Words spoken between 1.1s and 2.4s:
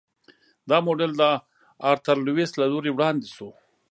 د آرتر